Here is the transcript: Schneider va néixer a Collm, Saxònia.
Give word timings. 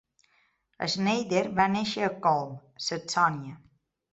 Schneider 0.93 1.43
va 1.61 1.67
néixer 1.75 2.07
a 2.07 2.11
Collm, 2.25 2.57
Saxònia. 2.89 3.55